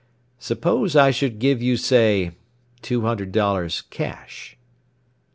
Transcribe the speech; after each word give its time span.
"Suppose 0.39 0.95
I 0.95 1.11
should 1.11 1.37
give 1.37 1.61
you, 1.61 1.77
say 1.77 2.31
two 2.81 3.01
hundred 3.01 3.31
dollars, 3.31 3.81
cash?" 3.91 4.57